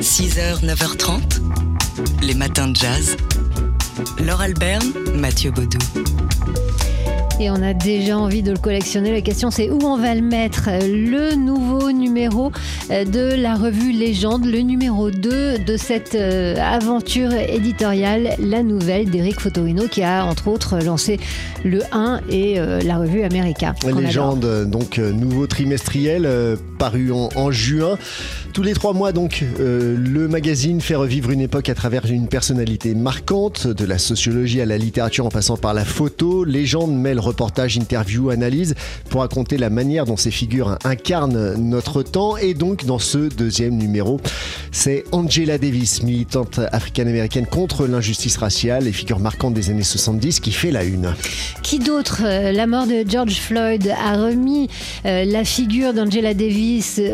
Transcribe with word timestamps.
6h, 0.00 0.64
9h30, 0.64 1.40
les 2.22 2.34
matins 2.34 2.68
de 2.68 2.76
jazz. 2.76 3.16
Laure 4.24 4.40
Alberne, 4.40 4.92
Mathieu 5.16 5.50
Baudou. 5.50 5.78
Et 7.40 7.50
on 7.50 7.62
a 7.62 7.72
déjà 7.72 8.18
envie 8.18 8.42
de 8.42 8.50
le 8.50 8.58
collectionner. 8.58 9.12
La 9.12 9.20
question 9.20 9.50
c'est 9.50 9.70
où 9.70 9.78
on 9.84 9.96
va 9.96 10.14
le 10.14 10.22
mettre? 10.22 10.70
Le 10.82 11.36
nouveau 11.36 11.92
numéro 11.92 12.50
euh, 12.90 13.04
de 13.04 13.40
la 13.40 13.54
revue 13.54 13.92
Légende, 13.92 14.44
le 14.44 14.60
numéro 14.60 15.10
2 15.10 15.58
de 15.58 15.76
cette 15.76 16.16
euh, 16.16 16.56
aventure 16.56 17.32
éditoriale, 17.32 18.30
la 18.40 18.64
nouvelle 18.64 19.08
d'Éric 19.10 19.38
Fotorino 19.38 19.86
qui 19.88 20.02
a 20.02 20.24
entre 20.24 20.48
autres 20.48 20.78
lancé 20.80 21.20
le 21.64 21.82
1 21.92 22.20
et 22.28 22.58
euh, 22.58 22.80
la 22.82 22.98
revue 22.98 23.22
America. 23.22 23.74
Légende, 23.84 24.68
donc 24.68 24.98
nouveau 24.98 25.46
trimestriel 25.46 26.28
paru 26.78 27.12
en, 27.12 27.50
juin. 27.50 27.98
Tous 28.52 28.62
les 28.62 28.72
trois 28.72 28.92
mois, 28.92 29.12
donc, 29.12 29.44
euh, 29.60 29.96
le 29.98 30.28
magazine 30.28 30.80
fait 30.80 30.94
revivre 30.94 31.30
une 31.30 31.40
époque 31.40 31.68
à 31.68 31.74
travers 31.74 32.06
une 32.06 32.28
personnalité 32.28 32.94
marquante, 32.94 33.66
de 33.66 33.84
la 33.84 33.98
sociologie 33.98 34.60
à 34.60 34.66
la 34.66 34.78
littérature 34.78 35.26
en 35.26 35.28
passant 35.28 35.56
par 35.56 35.74
la 35.74 35.84
photo. 35.84 36.44
Légende 36.44 36.92
mêle 36.92 37.20
reportage, 37.20 37.76
interview, 37.76 38.30
analyse 38.30 38.74
pour 39.10 39.20
raconter 39.20 39.58
la 39.58 39.70
manière 39.70 40.04
dont 40.04 40.16
ces 40.16 40.30
figures 40.30 40.78
incarnent 40.84 41.54
notre 41.56 42.02
temps. 42.02 42.36
Et 42.36 42.54
donc, 42.54 42.84
dans 42.84 42.98
ce 42.98 43.28
deuxième 43.28 43.76
numéro, 43.76 44.20
c'est 44.70 45.04
Angela 45.12 45.58
Davis, 45.58 46.02
militante 46.02 46.60
africaine-américaine 46.72 47.46
contre 47.46 47.86
l'injustice 47.86 48.36
raciale 48.36 48.86
et 48.86 48.92
figure 48.92 49.18
marquante 49.18 49.54
des 49.54 49.70
années 49.70 49.82
70, 49.82 50.40
qui 50.40 50.52
fait 50.52 50.70
la 50.70 50.84
une. 50.84 51.14
Qui 51.62 51.78
d'autre? 51.78 52.22
Euh, 52.24 52.52
La 52.52 52.66
mort 52.66 52.86
de 52.86 53.04
George 53.08 53.36
Floyd 53.36 53.88
a 53.88 54.16
remis 54.16 54.68
euh, 55.04 55.24
la 55.24 55.44
figure 55.44 55.92
d'Angela 55.92 56.34
Davis 56.34 56.67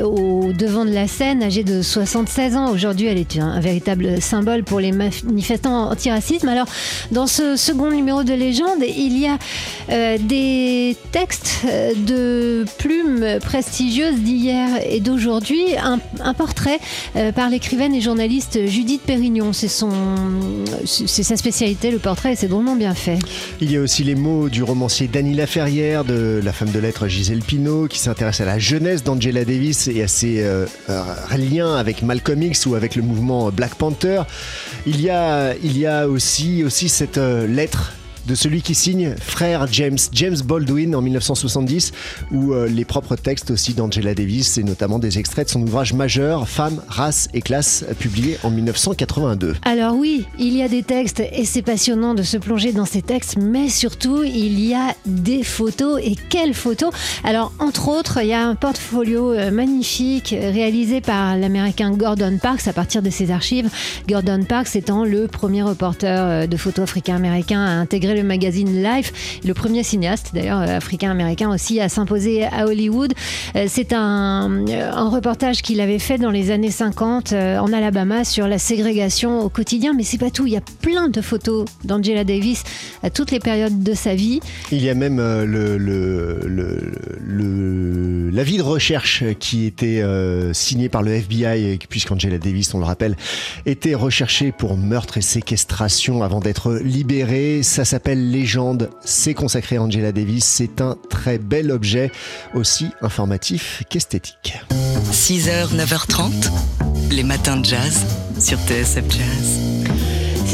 au 0.04 0.52
devant 0.52 0.84
de 0.84 0.90
la 0.90 1.06
scène 1.06 1.42
âgée 1.42 1.64
de 1.64 1.82
76 1.82 2.56
ans. 2.56 2.70
Aujourd'hui, 2.72 3.06
elle 3.06 3.18
est 3.18 3.38
un, 3.38 3.60
véritable 3.60 4.20
symbole 4.20 4.64
pour 4.64 4.80
les 4.80 4.92
manifestants 4.92 5.90
antiracisme. 5.90 6.48
Alors, 6.48 6.66
dans 7.12 7.26
ce 7.26 7.56
second 7.56 7.90
numéro 7.90 8.24
de 8.24 8.32
Légende, 8.32 8.82
il 8.82 9.18
y 9.18 9.26
a 9.26 9.38
euh, 9.90 10.18
des 10.18 10.96
textes 11.12 11.60
euh, 11.66 11.92
de 11.95 12.64
plumes 12.79 13.38
prestigieuses 13.40 14.16
d'hier 14.16 14.68
et 14.88 15.01
d'aujourd'hui. 15.01 15.64
Un, 15.76 16.34
portrait 16.34 16.80
euh, 17.16 17.30
par 17.30 17.48
l'écrivaine 17.48 17.95
et 17.95 18.01
journaliste 18.01 18.66
Judith 18.66 19.02
Pérignon. 19.02 19.52
C'est 19.52 19.68
son, 19.68 19.90
c'est 20.84 21.23
sa 21.23 21.36
spécialité, 21.36 21.90
le 21.90 21.98
portrait, 21.98 22.32
et 22.32 22.36
c'est 22.36 22.48
drôlement 22.48 22.76
bien 22.76 22.95
fait. 22.95 23.18
Il 23.60 23.70
y 23.70 23.76
a 23.76 23.80
aussi 23.80 24.02
les 24.02 24.14
mots 24.14 24.48
du 24.48 24.62
romancier 24.62 25.07
Dany 25.07 25.34
Laferrière, 25.34 26.04
de 26.04 26.40
la 26.42 26.52
femme 26.52 26.70
de 26.70 26.79
lettres 26.79 27.07
Gisèle 27.07 27.40
Pinault, 27.40 27.86
qui 27.86 27.98
s'intéresse 27.98 28.40
à 28.40 28.45
la 28.45 28.59
jeunesse 28.59 29.04
d'Angela 29.04 29.43
Davis 29.45 29.88
et 29.88 30.02
à 30.02 30.09
ses 30.09 30.45
lien 31.37 31.76
avec 31.76 32.02
Malcolm 32.02 32.42
X 32.42 32.66
ou 32.66 32.74
avec 32.74 32.96
le 32.96 33.02
mouvement 33.02 33.51
Black 33.51 33.74
Panther. 33.74 34.23
Il 34.86 35.01
y 35.01 35.10
a, 35.10 35.54
il 35.62 35.78
y 35.78 35.86
a 35.86 36.09
aussi, 36.09 36.64
aussi 36.64 36.88
cette 36.88 37.18
euh, 37.18 37.46
lettre 37.46 37.92
de 38.26 38.34
celui 38.34 38.62
qui 38.62 38.74
signe 38.74 39.14
Frère 39.20 39.66
James, 39.72 39.98
James 40.12 40.36
Baldwin 40.44 40.94
en 40.94 41.02
1970, 41.02 41.92
ou 42.30 42.52
euh, 42.52 42.66
les 42.66 42.84
propres 42.84 43.16
textes 43.16 43.50
aussi 43.50 43.74
d'Angela 43.74 44.14
Davis, 44.14 44.58
et 44.58 44.62
notamment 44.62 44.98
des 44.98 45.18
extraits 45.18 45.46
de 45.46 45.52
son 45.52 45.62
ouvrage 45.62 45.92
majeur 45.92 46.48
Femmes, 46.48 46.82
race 46.88 47.28
et 47.34 47.42
classe, 47.42 47.84
publié 47.98 48.38
en 48.42 48.50
1982. 48.50 49.54
Alors 49.62 49.95
oui, 49.96 50.26
il 50.38 50.56
y 50.56 50.62
a 50.62 50.68
des 50.68 50.82
textes 50.82 51.20
et 51.20 51.45
c'est 51.45 51.62
passionnant 51.62 52.14
de 52.14 52.22
se 52.22 52.36
plonger 52.36 52.72
dans 52.72 52.86
ces 52.86 53.02
textes, 53.02 53.36
mais 53.36 53.68
surtout 53.68 54.22
il 54.22 54.60
y 54.60 54.74
a 54.74 54.95
des 55.06 55.42
photos 55.42 56.00
et 56.02 56.16
quelles 56.28 56.54
photos? 56.54 56.92
Alors 57.24 57.52
entre 57.58 57.88
autres, 57.88 58.18
il 58.22 58.28
y 58.28 58.32
a 58.32 58.46
un 58.46 58.54
portfolio 58.54 59.32
euh, 59.32 59.50
magnifique 59.50 60.34
réalisé 60.38 61.00
par 61.00 61.36
l'américain 61.36 61.90
Gordon 61.90 62.38
Parks 62.40 62.68
à 62.68 62.72
partir 62.72 63.02
de 63.02 63.10
ses 63.10 63.30
archives. 63.30 63.70
Gordon 64.08 64.44
Parks 64.48 64.76
étant 64.76 65.04
le 65.04 65.28
premier 65.28 65.62
reporter 65.62 66.22
euh, 66.25 66.47
de 66.47 66.56
photos 66.56 66.84
africains-américains 66.84 67.64
à 67.64 67.70
intégrer 67.70 68.13
le 68.15 68.22
magazine 68.22 68.82
Life, 68.82 69.41
le 69.44 69.54
premier 69.54 69.82
cinéaste 69.82 70.30
d'ailleurs 70.32 70.60
euh, 70.60 70.76
africain-américain 70.76 71.50
aussi 71.50 71.80
à 71.80 71.88
s'imposer 71.88 72.44
à 72.44 72.66
Hollywood. 72.66 73.14
Euh, 73.56 73.66
c'est 73.69 73.92
un, 73.92 74.66
euh, 74.69 74.91
un, 74.92 75.08
reportage 75.08 75.62
qu'il 75.62 75.80
avait 75.80 75.98
fait 75.98 76.19
dans 76.19 76.30
les 76.30 76.50
années 76.50 76.70
50 76.70 77.32
en 77.32 77.72
Alabama 77.72 78.25
sur 78.25 78.47
la 78.48 78.58
ségrégation 78.58 79.41
au 79.41 79.48
quotidien, 79.48 79.92
mais 79.94 80.02
c'est 80.02 80.19
pas 80.19 80.30
tout. 80.30 80.47
Il 80.47 80.52
y 80.52 80.56
a 80.56 80.62
plein 80.82 81.08
de 81.08 81.20
photos 81.20 81.66
d'Angela 81.84 82.25
Davis 82.25 82.64
à 83.02 83.10
toutes 83.10 83.30
les 83.30 83.38
périodes 83.38 83.82
de 83.82 83.94
sa 83.94 84.14
vie. 84.14 84.41
Il 84.72 84.82
y 84.82 84.91
a 84.91 84.94
même 84.94 85.19
le, 85.19 85.76
le, 85.78 86.91
l'avis 88.31 88.56
de 88.58 88.62
recherche 88.62 89.25
qui 89.38 89.66
était 89.66 90.02
signé 90.52 90.88
par 90.88 91.02
le 91.02 91.12
FBI, 91.12 91.78
puisqu'Angela 91.88 92.38
Davis, 92.38 92.75
on 92.75 92.78
le 92.78 92.84
rappelle, 92.84 93.16
était 93.66 93.94
recherchée 93.94 94.52
pour 94.52 94.76
meurtre 94.76 95.19
et 95.19 95.22
séquestration 95.22 96.22
avant 96.22 96.41
d'être 96.41 96.75
libérée. 96.75 97.62
Ça 97.62 97.84
s'appelle 97.84 98.03
Légende. 98.12 98.91
C'est 99.04 99.34
consacré 99.34 99.76
à 99.76 99.82
Angela 99.82 100.12
Davis. 100.12 100.44
C'est 100.44 100.81
un 100.81 100.97
très 101.09 101.38
bel 101.38 101.70
objet, 101.70 102.12
aussi 102.54 102.88
informatif 103.00 103.82
qu'esthétique. 103.88 104.54
6h, 105.10 105.75
9h30, 105.75 106.50
les 107.10 107.22
matins 107.22 107.56
de 107.56 107.64
jazz 107.64 108.04
sur 108.38 108.59
TSF 108.59 109.04
Jazz. 109.09 110.03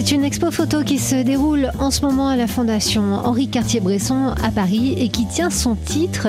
C'est 0.03 0.13
une 0.13 0.25
expo 0.25 0.51
photo 0.51 0.83
qui 0.83 0.99
se 0.99 1.15
déroule 1.15 1.71
en 1.79 1.91
ce 1.91 2.01
moment 2.01 2.31
à 2.31 2.37
la 2.37 2.47
Fondation 2.47 3.17
Henri 3.17 3.49
Cartier-Bresson 3.49 4.35
à 4.43 4.51
Paris 4.51 4.95
et 4.97 5.11
qui 5.11 5.27
tient 5.27 5.51
son 5.51 5.75
titre 5.75 6.29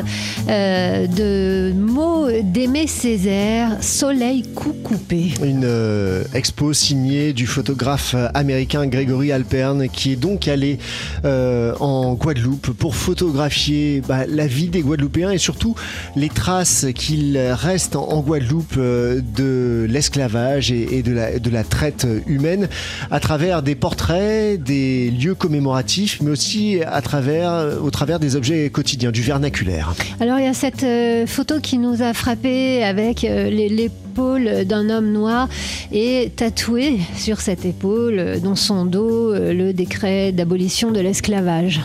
euh, 0.50 1.08
de 1.08 1.72
mots 1.74 2.28
d'Aimé 2.44 2.86
Césaire, 2.88 3.78
Soleil 3.80 4.44
coup 4.44 4.74
coupé. 4.84 5.31
Une 5.42 5.64
euh, 5.64 6.26
expo 6.34 6.74
signée 6.74 7.31
du 7.31 7.48
photographe 7.48 8.14
américain 8.34 8.86
Gregory 8.88 9.31
Alpern 9.31 9.88
qui 9.88 10.12
est 10.12 10.18
donc 10.18 10.50
allé 10.50 10.78
euh, 11.24 11.74
en 11.80 12.16
Guadeloupe 12.16 12.72
pour 12.72 12.98
photographier 12.98 14.02
bah, 14.06 14.26
la 14.28 14.48
vie 14.48 14.68
des 14.68 14.81
Guadeloupéens 14.81 15.31
et 15.31 15.38
surtout 15.38 15.76
les 16.18 16.30
traces 16.30 16.88
qu'il 16.94 17.38
reste 17.38 17.96
en, 17.96 18.20
Guadeloupe 18.20 18.78
de 18.78 19.88
l'esclavage 19.90 20.74
et, 20.74 21.04
de, 21.04 21.14
la, 21.14 21.40
de 21.40 21.50
la 21.50 21.64
traite 21.64 22.06
humaine 22.28 22.68
à 23.10 23.22
travers 23.22 23.61
des 23.62 23.76
portraits, 23.76 24.62
des 24.62 25.12
lieux 25.12 25.36
commémoratifs, 25.36 26.20
mais 26.22 26.32
aussi 26.32 26.80
à 26.86 27.02
travers, 27.02 27.78
au 27.82 27.92
travers 27.92 28.20
des 28.20 28.36
objets 28.36 28.70
quotidiens, 28.70 29.12
du 29.12 29.22
vernaculaire. 29.22 29.94
Alors 30.20 30.40
il 30.40 30.46
y 30.46 30.48
a 30.48 30.54
cette 30.54 30.84
euh, 30.84 31.26
photo 31.26 31.60
qui 31.60 31.78
nous 31.78 32.02
a 32.02 32.14
frappé 32.14 32.84
avec 32.84 33.24
euh, 33.24 33.50
l'épaule 33.50 34.66
d'un 34.66 34.90
homme 34.90 35.12
noir 35.12 35.48
et 35.92 36.32
tatoué 36.36 37.00
sur 37.16 37.42
cette 37.42 37.66
épaule, 37.66 38.20
euh, 38.20 38.40
dans 38.40 38.56
son 38.56 38.86
dos, 38.86 39.34
le 39.34 39.72
décret 39.72 40.32
d'abolition 40.32 40.92
de 40.92 41.00
l'esclavage. 41.00 41.82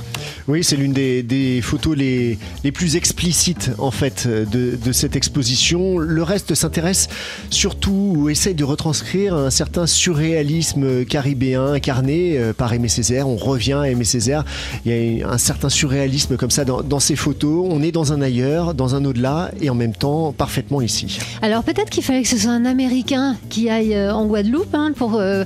Oui, 0.48 0.62
c'est 0.62 0.76
l'une 0.76 0.92
des, 0.92 1.60
photos 1.60 1.96
les, 1.96 2.38
plus 2.72 2.94
explicites 2.94 3.72
en 3.78 3.90
fait 3.90 4.28
de, 4.28 4.92
cette 4.92 5.16
exposition. 5.16 5.98
Le 5.98 6.22
reste 6.22 6.54
s'intéresse 6.54 7.08
surtout 7.50 8.14
ou 8.16 8.28
essaye 8.28 8.54
de 8.54 8.62
retranscrire 8.62 9.34
un 9.34 9.50
certain 9.50 9.86
surréalisme 9.86 11.04
caribéen 11.04 11.72
incarné 11.72 12.38
euh, 12.38 12.52
par 12.52 12.72
Aimé 12.72 12.86
Césaire. 12.86 13.28
On 13.28 13.36
revient 13.36 13.72
à 13.74 13.90
Aimé 13.90 14.04
Césaire. 14.04 14.44
Il 14.84 15.18
y 15.18 15.22
a 15.22 15.28
un 15.28 15.38
certain 15.38 15.68
surréalisme 15.68 16.36
comme 16.36 16.50
ça 16.50 16.64
dans, 16.64 17.00
ces 17.00 17.16
photos. 17.16 17.66
On 17.68 17.82
est 17.82 17.92
dans 17.92 18.12
un 18.12 18.22
ailleurs, 18.22 18.74
dans 18.74 18.94
un 18.94 19.04
au-delà 19.04 19.50
et 19.60 19.68
en 19.68 19.74
même 19.74 19.94
temps 19.94 20.32
parfaitement 20.32 20.80
ici. 20.80 21.18
Alors 21.42 21.64
peut-être 21.64 21.90
qu'il 21.90 22.04
fallait 22.04 22.22
que 22.22 22.28
ce 22.28 22.38
soit 22.38 22.52
un 22.52 22.66
Américain 22.66 23.36
qui 23.48 23.68
aille 23.68 23.94
euh, 23.94 24.14
en 24.14 24.26
Guadeloupe 24.26 24.74
hein, 24.74 24.92
pour 24.94 25.16
euh, 25.16 25.44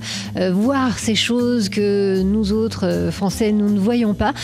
voir 0.52 0.98
ces 0.98 1.14
choses 1.14 1.70
que 1.70 2.22
nous 2.22 2.52
autres 2.52 3.08
Français 3.10 3.52
nous 3.52 3.70
ne 3.70 3.78
voyons 3.78 4.12
pas. 4.12 4.34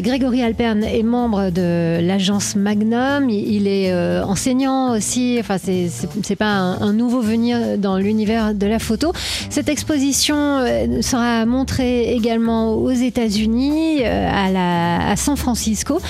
Grégory 0.00 0.42
Alpern 0.42 0.82
est 0.84 1.02
membre 1.02 1.50
de 1.50 2.00
l'agence 2.00 2.56
Magnum. 2.56 3.30
Il 3.30 3.66
est 3.66 3.92
euh, 3.92 4.24
enseignant 4.24 4.96
aussi. 4.96 5.36
Enfin, 5.40 5.56
c'est 5.58 6.36
pas 6.36 6.46
un, 6.46 6.92
nouveau 6.92 7.20
venir 7.20 7.78
dans 7.78 7.98
l'univers 7.98 8.54
de 8.54 8.66
la 8.66 8.78
photo. 8.78 9.12
Cette 9.50 9.68
exposition 9.68 10.36
euh, 10.36 11.02
sera 11.02 11.46
montrée 11.46 12.12
également 12.14 12.74
aux 12.74 12.90
États-Unis, 12.90 14.04
à 14.04 15.14
San 15.16 15.36
Francisco. 15.36 16.00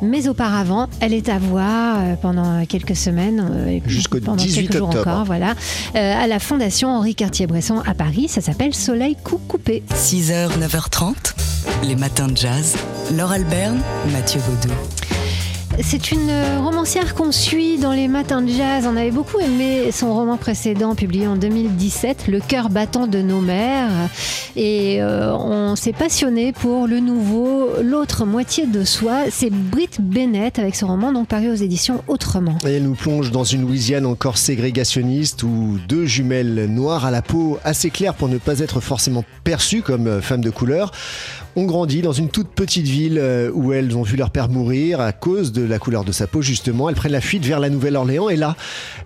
Mais 0.00 0.28
auparavant, 0.28 0.88
elle 1.00 1.12
est 1.12 1.28
à 1.28 1.38
voir 1.38 1.98
pendant 2.22 2.64
quelques 2.66 2.96
semaines, 2.96 3.80
jusqu'au 3.86 4.20
18 4.20 4.72
jours 4.72 4.88
encore, 4.88 5.24
voilà, 5.24 5.54
à 5.94 6.26
la 6.26 6.38
Fondation 6.38 6.88
Henri 6.88 7.14
Cartier-Bresson 7.14 7.82
à 7.86 7.94
Paris. 7.94 8.28
Ça 8.28 8.40
s'appelle 8.40 8.74
Soleil 8.74 9.16
Coup 9.22 9.40
Coupé. 9.48 9.82
6h, 9.94 10.58
9h30, 10.58 11.14
les 11.84 11.96
matins 11.96 12.28
de 12.28 12.36
jazz. 12.36 12.76
Laure 13.16 13.32
Alberne, 13.32 13.80
Mathieu 14.12 14.40
Baudou. 14.46 14.74
C'est 15.82 16.10
une 16.10 16.30
romancière 16.58 17.14
qu'on 17.14 17.32
suit 17.32 17.78
dans 17.78 17.92
les 17.92 18.08
matins 18.08 18.42
de 18.42 18.48
jazz. 18.48 18.86
On 18.86 18.96
avait 18.96 19.10
beaucoup 19.10 19.38
aimé 19.38 19.92
son 19.92 20.12
roman 20.12 20.36
précédent 20.36 20.94
publié 20.94 21.26
en 21.26 21.36
2017, 21.36 22.26
Le 22.28 22.40
cœur 22.40 22.68
battant 22.68 23.06
de 23.06 23.20
nos 23.20 23.40
mères. 23.40 23.90
Et 24.56 25.00
euh, 25.00 25.32
on 25.34 25.76
s'est 25.76 25.92
passionné 25.92 26.52
pour 26.52 26.86
le 26.86 27.00
nouveau, 27.00 27.68
L'autre 27.82 28.24
moitié 28.24 28.66
de 28.66 28.84
soi. 28.84 29.24
C'est 29.30 29.50
Britt 29.50 30.00
Bennett 30.00 30.58
avec 30.58 30.74
ce 30.74 30.84
roman, 30.84 31.12
donc 31.12 31.28
paru 31.28 31.50
aux 31.50 31.54
éditions 31.54 32.02
Autrement. 32.08 32.58
Elle 32.64 32.82
nous 32.82 32.94
plonge 32.94 33.30
dans 33.30 33.44
une 33.44 33.62
Louisiane 33.62 34.06
encore 34.06 34.38
ségrégationniste 34.38 35.42
où 35.42 35.78
deux 35.88 36.06
jumelles 36.06 36.66
noires 36.68 37.04
à 37.04 37.10
la 37.10 37.22
peau 37.22 37.58
assez 37.64 37.90
claire 37.90 38.14
pour 38.14 38.28
ne 38.28 38.38
pas 38.38 38.60
être 38.60 38.80
forcément 38.80 39.24
perçues 39.44 39.82
comme 39.82 40.20
femmes 40.22 40.42
de 40.42 40.50
couleur 40.50 40.92
ont 41.58 41.64
grandi 41.64 42.02
dans 42.02 42.12
une 42.12 42.28
toute 42.28 42.48
petite 42.48 42.86
ville 42.86 43.18
euh, 43.18 43.50
où 43.52 43.72
elles 43.72 43.96
ont 43.96 44.02
vu 44.02 44.16
leur 44.16 44.30
père 44.30 44.48
mourir 44.48 45.00
à 45.00 45.12
cause 45.12 45.52
de 45.52 45.62
la 45.68 45.78
couleur 45.78 46.04
de 46.04 46.12
sa 46.12 46.26
peau 46.26 46.42
justement. 46.42 46.88
Elles 46.88 46.94
prennent 46.94 47.12
la 47.12 47.20
fuite 47.20 47.44
vers 47.44 47.60
la 47.60 47.70
Nouvelle-Orléans 47.70 48.28
et 48.28 48.36
là, 48.36 48.56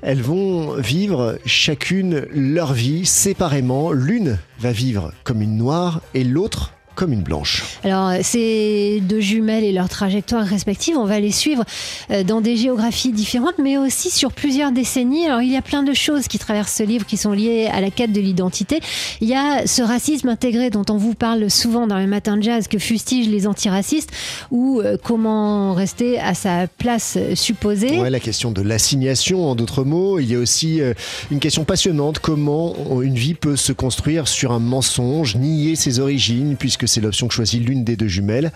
elles 0.02 0.22
vont 0.22 0.74
vivre 0.74 1.38
chacune 1.44 2.26
leur 2.32 2.72
vie 2.72 3.06
séparément. 3.06 3.92
L'une 3.92 4.38
va 4.60 4.72
vivre 4.72 5.12
comme 5.24 5.42
une 5.42 5.56
noire 5.56 6.00
et 6.14 6.24
l'autre 6.24 6.72
comme 6.94 7.12
une 7.12 7.22
blanche. 7.22 7.64
Alors, 7.84 8.12
ces 8.22 9.00
deux 9.02 9.20
jumelles 9.20 9.64
et 9.64 9.72
leurs 9.72 9.88
trajectoires 9.88 10.44
respectives, 10.44 10.96
on 10.96 11.04
va 11.04 11.20
les 11.20 11.30
suivre 11.30 11.64
euh, 12.10 12.22
dans 12.22 12.40
des 12.40 12.56
géographies 12.56 13.12
différentes, 13.12 13.58
mais 13.58 13.76
aussi 13.76 14.10
sur 14.10 14.32
plusieurs 14.32 14.72
décennies. 14.72 15.26
Alors, 15.26 15.42
il 15.42 15.50
y 15.50 15.56
a 15.56 15.62
plein 15.62 15.82
de 15.82 15.92
choses 15.92 16.28
qui 16.28 16.38
traversent 16.38 16.74
ce 16.74 16.82
livre 16.82 17.06
qui 17.06 17.16
sont 17.16 17.32
liées 17.32 17.68
à 17.72 17.80
la 17.80 17.90
quête 17.90 18.12
de 18.12 18.20
l'identité. 18.20 18.80
Il 19.20 19.28
y 19.28 19.34
a 19.34 19.66
ce 19.66 19.82
racisme 19.82 20.28
intégré 20.28 20.70
dont 20.70 20.84
on 20.90 20.96
vous 20.96 21.14
parle 21.14 21.50
souvent 21.50 21.86
dans 21.86 21.98
les 21.98 22.06
matins 22.06 22.36
de 22.36 22.42
jazz, 22.42 22.68
que 22.68 22.78
fustigent 22.78 23.28
les 23.28 23.46
antiracistes, 23.46 24.10
ou 24.50 24.80
euh, 24.80 24.96
comment 25.02 25.74
rester 25.74 26.18
à 26.18 26.34
sa 26.34 26.66
place 26.66 27.18
supposée. 27.34 28.00
Ouais, 28.00 28.10
la 28.10 28.20
question 28.20 28.50
de 28.50 28.62
l'assignation, 28.62 29.48
en 29.48 29.54
d'autres 29.54 29.84
mots. 29.84 30.18
Il 30.18 30.30
y 30.30 30.34
a 30.34 30.38
aussi 30.38 30.80
euh, 30.80 30.94
une 31.30 31.40
question 31.40 31.64
passionnante, 31.64 32.18
comment 32.18 32.74
une 33.02 33.14
vie 33.14 33.34
peut 33.34 33.56
se 33.56 33.72
construire 33.72 34.28
sur 34.28 34.52
un 34.52 34.58
mensonge, 34.58 35.36
nier 35.36 35.76
ses 35.76 35.98
origines, 35.98 36.56
puisque 36.58 36.81
c'est 36.86 37.00
l'option 37.00 37.28
que 37.28 37.34
choisit 37.34 37.64
l'une 37.64 37.84
des 37.84 37.96
deux 37.96 38.08
jumelles. 38.08 38.52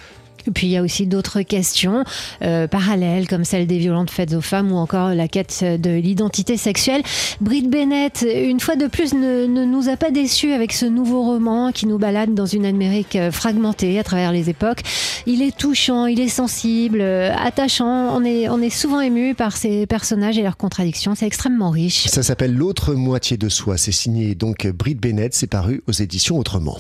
Et 0.47 0.51
puis 0.51 0.67
il 0.69 0.71
y 0.71 0.77
a 0.77 0.83
aussi 0.83 1.07
d'autres 1.07 1.43
questions 1.43 2.05
euh, 2.43 2.67
parallèles 2.67 3.29
comme 3.29 3.45
celle 3.45 3.67
des 3.67 3.79
violentes 3.79 4.11
faites 4.11 4.35
aux 4.35 4.41
femmes 4.41 4.73
ou 4.73 4.77
encore 4.77 5.11
la 5.11 5.29
quête 5.29 5.65
de 5.65 5.91
l'identité 5.91 6.57
sexuelle. 6.57 7.03
Britt 7.41 7.69
Bennett, 7.69 8.27
une 8.35 8.61
fois 8.61 8.77
de 8.77 8.87
plus, 8.87 9.15
ne, 9.15 9.47
nous 9.47 9.89
a 9.89 9.97
pas 9.97 10.11
déçus 10.11 10.53
avec 10.53 10.73
ce 10.73 10.87
nouveau 10.87 11.23
roman 11.23 11.73
qui 11.73 11.87
nous 11.87 11.99
balade 11.99 12.35
dans 12.35 12.47
une 12.47 12.67
Amérique 12.67 13.17
euh, 13.17 13.31
fragmentée 13.31 13.99
à 13.99 14.05
travers 14.05 14.33
les 14.33 14.51
époques. 14.51 14.83
Il 15.27 15.43
est 15.43 15.57
touchant, 15.57 16.07
il 16.07 16.21
est 16.21 16.29
sensible, 16.29 17.01
euh, 17.01 17.35
attachant. 17.37 18.17
On 18.17 18.25
est, 18.25 18.49
on 18.49 18.61
est 18.61 18.71
souvent 18.71 19.01
ému 19.01 19.35
par 19.35 19.57
ces 19.57 19.87
personnages 19.87 20.39
et 20.39 20.43
leurs 20.43 20.57
contradictions. 20.57 21.15
C'est 21.15 21.27
extrêmement 21.27 21.71
riche. 21.71 22.07
Ça 22.07 22.23
s'appelle 22.23 22.55
L'autre 22.55 22.95
moitié 22.95 23.37
de 23.37 23.49
soi. 23.49 23.77
C'est 23.77 23.93
signé 23.93 24.35
donc 24.35 24.67
Britt 24.67 25.01
Bennett. 25.01 25.35
C'est 25.35 25.47
paru 25.47 25.83
aux 25.87 25.93
éditions 25.93 26.39
Autrement. 26.39 26.79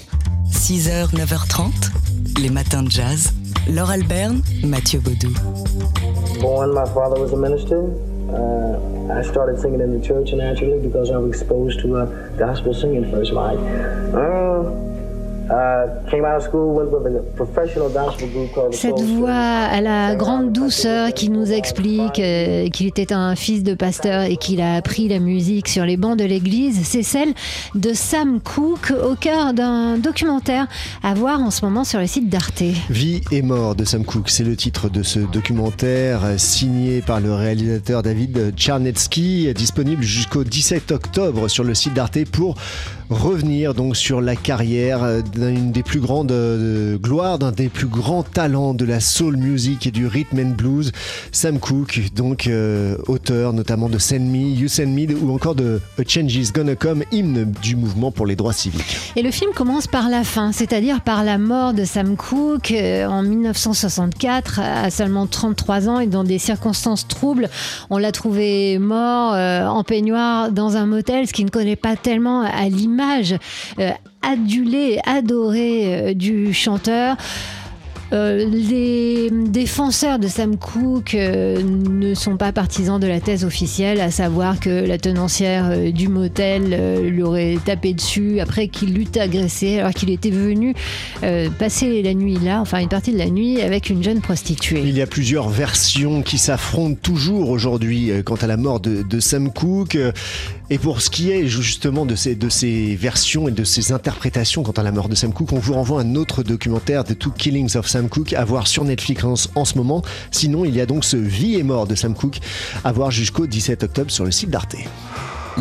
6h, 0.50 1.14
9h30, 1.14 1.70
les 2.40 2.50
matins 2.50 2.82
de 2.82 2.90
jazz. 2.90 3.32
Laure 3.68 3.94
Alberne, 3.94 4.42
Mathieu 4.64 5.00
Baudou. 5.00 5.32
Born, 6.40 6.72
my 6.72 6.84
father 6.86 7.20
was 7.20 7.32
a 7.32 7.36
minister. 7.36 7.90
Uh, 8.30 9.12
I 9.12 9.22
started 9.22 9.58
singing 9.60 9.80
in 9.80 9.98
the 9.98 10.06
church 10.06 10.32
naturally 10.32 10.78
because 10.78 11.10
I 11.10 11.16
was 11.16 11.30
exposed 11.30 11.80
to 11.80 11.96
uh, 11.96 12.04
gospel 12.36 12.72
singing 12.72 13.10
first. 13.10 13.32
Like, 13.32 13.58
uh, 13.58 14.86
Cette 18.72 19.00
voix 19.00 19.30
à 19.30 19.80
la 19.80 20.14
grande 20.14 20.52
douceur 20.52 21.12
qui 21.12 21.28
nous 21.28 21.52
explique 21.52 22.18
euh, 22.18 22.68
qu'il 22.70 22.86
était 22.86 23.12
un 23.12 23.36
fils 23.36 23.62
de 23.62 23.74
pasteur 23.74 24.22
et 24.22 24.36
qu'il 24.36 24.60
a 24.60 24.74
appris 24.74 25.08
la 25.08 25.18
musique 25.18 25.68
sur 25.68 25.84
les 25.84 25.96
bancs 25.96 26.18
de 26.18 26.24
l'église, 26.24 26.80
c'est 26.84 27.02
celle 27.02 27.34
de 27.74 27.92
Sam 27.92 28.40
Cooke 28.40 28.92
au 29.04 29.14
cœur 29.16 29.52
d'un 29.52 29.98
documentaire 29.98 30.66
à 31.02 31.12
voir 31.14 31.40
en 31.40 31.50
ce 31.50 31.64
moment 31.64 31.84
sur 31.84 32.00
le 32.00 32.06
site 32.06 32.30
d'Arte. 32.30 32.62
Vie 32.88 33.20
et 33.30 33.42
mort 33.42 33.74
de 33.74 33.84
Sam 33.84 34.04
Cooke, 34.04 34.30
c'est 34.30 34.44
le 34.44 34.56
titre 34.56 34.88
de 34.88 35.02
ce 35.02 35.18
documentaire 35.18 36.22
signé 36.38 37.02
par 37.02 37.20
le 37.20 37.34
réalisateur 37.34 38.02
David 38.02 38.54
Charnetsky, 38.56 39.52
disponible 39.54 40.02
jusqu'au 40.02 40.44
17 40.44 40.90
octobre 40.92 41.48
sur 41.48 41.64
le 41.64 41.74
site 41.74 41.92
d'Arte 41.92 42.24
pour 42.24 42.54
revenir 43.10 43.74
donc 43.74 43.96
sur 43.96 44.20
la 44.20 44.34
carrière 44.34 45.22
d'une 45.22 45.70
des 45.70 45.82
plus 45.82 46.00
grandes 46.00 46.32
euh, 46.32 46.98
d'un 47.26 47.50
des 47.50 47.68
plus 47.68 47.88
grands 47.88 48.22
talents 48.22 48.72
de 48.72 48.84
la 48.84 49.00
soul 49.00 49.36
music 49.36 49.88
et 49.88 49.90
du 49.90 50.06
rhythm 50.06 50.38
and 50.38 50.54
blues, 50.56 50.92
Sam 51.32 51.58
Cooke, 51.58 52.14
donc 52.14 52.46
euh, 52.46 52.96
auteur 53.08 53.52
notamment 53.52 53.88
de 53.88 53.98
Send 53.98 54.20
Me, 54.20 54.38
You 54.38 54.68
Send 54.68 54.86
Me 54.86 55.12
ou 55.12 55.34
encore 55.34 55.56
de 55.56 55.80
A 55.98 56.02
Change 56.06 56.34
Is 56.36 56.52
Gonna 56.54 56.76
Come, 56.76 57.02
hymne 57.10 57.52
du 57.62 57.74
mouvement 57.74 58.12
pour 58.12 58.26
les 58.26 58.36
droits 58.36 58.52
civiques. 58.52 58.96
Et 59.16 59.22
le 59.22 59.32
film 59.32 59.50
commence 59.52 59.88
par 59.88 60.08
la 60.08 60.22
fin, 60.22 60.52
c'est-à-dire 60.52 61.00
par 61.00 61.24
la 61.24 61.36
mort 61.38 61.74
de 61.74 61.84
Sam 61.84 62.16
Cooke 62.16 62.70
euh, 62.70 63.06
en 63.06 63.24
1964, 63.24 64.60
à 64.60 64.90
seulement 64.90 65.26
33 65.26 65.88
ans 65.88 65.98
et 65.98 66.06
dans 66.06 66.24
des 66.24 66.38
circonstances 66.38 67.08
troubles. 67.08 67.50
On 67.90 67.98
l'a 67.98 68.12
trouvé 68.12 68.78
mort 68.78 69.32
en 69.32 69.82
peignoir 69.82 70.52
dans 70.52 70.76
un 70.76 70.86
motel, 70.86 71.26
ce 71.26 71.32
qui 71.32 71.44
ne 71.44 71.50
connaît 71.50 71.76
pas 71.76 71.96
tellement 71.96 72.42
à 72.42 72.68
l'image 72.68 73.34
adulé, 74.26 74.98
adoré 75.04 75.82
euh, 75.84 76.14
du 76.14 76.52
chanteur. 76.52 77.16
Euh, 78.12 78.48
les 78.48 79.30
défenseurs 79.30 80.20
de 80.20 80.28
Sam 80.28 80.56
Cooke 80.56 81.16
euh, 81.16 81.60
ne 81.60 82.14
sont 82.14 82.36
pas 82.36 82.52
partisans 82.52 83.00
de 83.00 83.06
la 83.08 83.18
thèse 83.18 83.44
officielle, 83.44 84.00
à 84.00 84.12
savoir 84.12 84.60
que 84.60 84.70
la 84.70 84.96
tenancière 84.96 85.92
du 85.92 86.06
motel 86.06 87.02
lui 87.02 87.24
aurait 87.24 87.58
tapé 87.64 87.94
dessus 87.94 88.38
après 88.38 88.68
qu'il 88.68 88.94
l'eût 88.94 89.08
agressé, 89.18 89.80
alors 89.80 89.90
qu'il 89.90 90.10
était 90.10 90.30
venu 90.30 90.72
passer 91.58 92.00
la 92.00 92.14
nuit 92.14 92.38
là, 92.40 92.60
enfin 92.60 92.78
une 92.78 92.88
partie 92.88 93.12
de 93.12 93.18
la 93.18 93.28
nuit, 93.28 93.60
avec 93.60 93.90
une 93.90 94.04
jeune 94.04 94.20
prostituée. 94.20 94.82
Il 94.84 94.96
y 94.96 95.02
a 95.02 95.08
plusieurs 95.08 95.48
versions 95.48 96.22
qui 96.22 96.38
s'affrontent 96.38 96.98
toujours 97.02 97.50
aujourd'hui 97.50 98.12
quant 98.24 98.36
à 98.36 98.46
la 98.46 98.56
mort 98.56 98.78
de, 98.78 99.02
de, 99.02 99.18
Sam 99.18 99.52
Cooke. 99.52 99.98
Et 100.68 100.78
pour 100.78 101.00
ce 101.00 101.10
qui 101.10 101.30
est 101.30 101.46
justement 101.46 102.06
de 102.06 102.16
ces, 102.16 102.34
de 102.34 102.48
ces 102.48 102.96
versions 102.96 103.46
et 103.46 103.52
de 103.52 103.62
ces 103.62 103.92
interprétations 103.92 104.64
quant 104.64 104.72
à 104.72 104.82
la 104.82 104.90
mort 104.90 105.08
de 105.08 105.14
Sam 105.14 105.32
Cooke, 105.32 105.52
on 105.52 105.58
vous 105.58 105.74
renvoie 105.74 106.00
à 106.00 106.04
un 106.04 106.16
autre 106.16 106.42
documentaire, 106.42 107.04
The 107.04 107.16
Two 107.16 107.30
Killings 107.30 107.76
of 107.76 107.86
Sam 107.86 108.08
Cooke 108.08 108.32
à 108.32 108.44
voir 108.44 108.66
sur 108.66 108.84
Netflix 108.84 109.24
en, 109.54 109.64
ce 109.64 109.78
moment. 109.78 110.02
Sinon, 110.32 110.64
il 110.64 110.74
y 110.74 110.80
a 110.80 110.86
donc 110.86 111.04
ce 111.04 111.16
Vie 111.16 111.54
et 111.54 111.62
mort 111.62 111.86
de 111.86 111.94
Sam 111.94 112.14
Cooke 112.14 112.40
à 112.82 112.92
voir 112.92 113.10
jusqu'au 113.10 113.46
17 113.46 113.84
octobre 113.84 114.10
sur 114.10 114.24
le 114.24 114.32
site 114.32 114.50
d'Arte. 114.50 114.74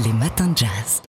Les 0.03 0.13
matins 0.13 0.47
de 0.47 0.57
jazz. 0.57 1.03